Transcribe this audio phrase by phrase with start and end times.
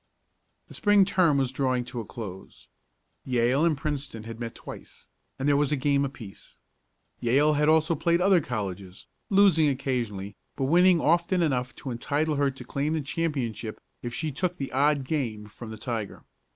[0.67, 2.67] The Spring term was drawing to a close.
[3.23, 6.57] Yale and Princeton had met twice, and there was a game apiece.
[7.19, 12.49] Yale had also played other colleges, losing occasionally, but winning often enough to entitle her
[12.49, 16.23] to claim the championship if she took the odd game from the Tiger.